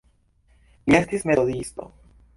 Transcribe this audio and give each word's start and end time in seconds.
Li 0.93 0.97
estis 1.01 1.27
metodisto. 1.33 1.91